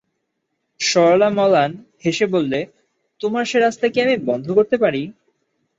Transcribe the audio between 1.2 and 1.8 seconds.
মলান